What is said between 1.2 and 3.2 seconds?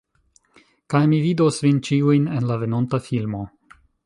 vidos vin ĉiujn, en la venonta